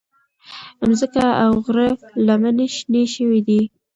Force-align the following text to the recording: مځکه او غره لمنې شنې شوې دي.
مځکه 0.87 1.25
او 1.43 1.51
غره 1.65 1.87
لمنې 2.27 2.67
شنې 2.75 3.03
شوې 3.13 3.39
دي. 3.47 3.61